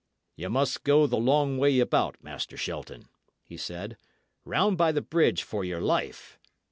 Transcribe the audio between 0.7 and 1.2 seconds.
go the